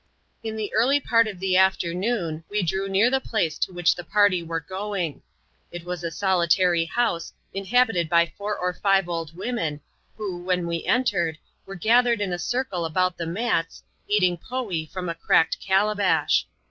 [0.41, 4.03] In the early part of the afternoon, we drew near the place to which the
[4.03, 5.21] party were going.
[5.71, 9.79] It was a solitary house, inhabited by four or five old women,
[10.17, 11.37] who, when we entered,
[11.67, 16.47] were ga thered in a circle about the mats, eating poee from a cracked calabash.